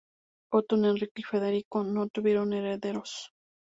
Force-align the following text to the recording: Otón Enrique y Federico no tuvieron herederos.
Otón 0.51 0.85
Enrique 0.85 1.21
y 1.21 1.23
Federico 1.23 1.83
no 1.83 2.07
tuvieron 2.07 2.53
herederos. 2.53 3.31